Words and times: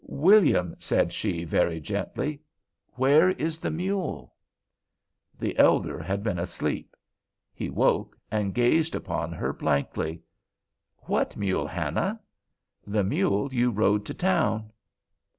"William," 0.07 0.75
said 0.79 1.13
she, 1.13 1.43
very 1.43 1.79
gently, 1.79 2.41
"where 2.93 3.29
is 3.29 3.59
the 3.59 3.69
mule?" 3.69 4.33
The 5.37 5.55
elder 5.59 6.01
had 6.01 6.23
been 6.23 6.39
asleep. 6.39 6.95
He 7.53 7.69
woke 7.69 8.17
and 8.31 8.55
gazed 8.55 8.95
upon 8.95 9.31
her 9.33 9.53
blankly. 9.53 10.23
"What 11.01 11.37
mule, 11.37 11.67
Hannah?" 11.67 12.19
"The 12.87 13.03
mule 13.03 13.53
you 13.53 13.69
rode 13.69 14.03
to 14.05 14.13
town." 14.15 14.71